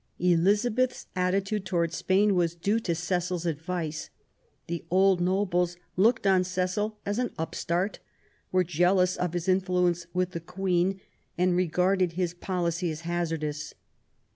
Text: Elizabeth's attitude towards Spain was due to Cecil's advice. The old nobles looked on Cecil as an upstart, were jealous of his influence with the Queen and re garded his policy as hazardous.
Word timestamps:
Elizabeth's 0.17 1.05
attitude 1.15 1.63
towards 1.63 1.95
Spain 1.95 2.33
was 2.33 2.55
due 2.55 2.79
to 2.79 2.95
Cecil's 2.95 3.45
advice. 3.45 4.09
The 4.65 4.83
old 4.89 5.21
nobles 5.21 5.77
looked 5.95 6.25
on 6.25 6.43
Cecil 6.43 6.97
as 7.05 7.19
an 7.19 7.29
upstart, 7.37 7.99
were 8.51 8.63
jealous 8.63 9.15
of 9.15 9.33
his 9.33 9.47
influence 9.47 10.07
with 10.11 10.31
the 10.31 10.39
Queen 10.39 10.99
and 11.37 11.55
re 11.55 11.67
garded 11.67 12.13
his 12.13 12.33
policy 12.33 12.89
as 12.89 13.01
hazardous. 13.01 13.75